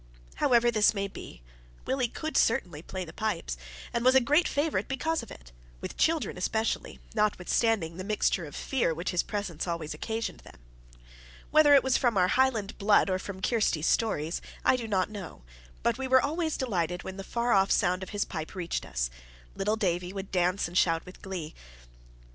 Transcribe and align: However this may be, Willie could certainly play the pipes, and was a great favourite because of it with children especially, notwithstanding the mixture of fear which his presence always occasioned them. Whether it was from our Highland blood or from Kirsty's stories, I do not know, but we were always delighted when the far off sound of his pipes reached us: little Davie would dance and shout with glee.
However 0.37 0.71
this 0.71 0.95
may 0.95 1.07
be, 1.07 1.43
Willie 1.85 2.07
could 2.07 2.35
certainly 2.35 2.81
play 2.81 3.05
the 3.05 3.13
pipes, 3.13 3.55
and 3.93 4.03
was 4.03 4.15
a 4.15 4.19
great 4.19 4.47
favourite 4.47 4.87
because 4.87 5.21
of 5.21 5.29
it 5.29 5.51
with 5.79 5.95
children 5.95 6.37
especially, 6.39 6.97
notwithstanding 7.13 7.97
the 7.97 8.03
mixture 8.03 8.45
of 8.45 8.55
fear 8.55 8.95
which 8.95 9.11
his 9.11 9.21
presence 9.21 9.67
always 9.67 9.93
occasioned 9.93 10.39
them. 10.39 10.55
Whether 11.51 11.75
it 11.75 11.83
was 11.83 11.97
from 11.97 12.17
our 12.17 12.29
Highland 12.29 12.79
blood 12.79 13.11
or 13.11 13.19
from 13.19 13.43
Kirsty's 13.43 13.85
stories, 13.85 14.41
I 14.65 14.75
do 14.75 14.87
not 14.87 15.11
know, 15.11 15.43
but 15.83 15.99
we 15.99 16.07
were 16.07 16.19
always 16.19 16.57
delighted 16.57 17.03
when 17.03 17.17
the 17.17 17.23
far 17.23 17.51
off 17.51 17.69
sound 17.69 18.01
of 18.01 18.09
his 18.09 18.25
pipes 18.25 18.55
reached 18.55 18.87
us: 18.87 19.11
little 19.55 19.75
Davie 19.75 20.13
would 20.13 20.31
dance 20.31 20.67
and 20.67 20.75
shout 20.75 21.05
with 21.05 21.21
glee. 21.21 21.53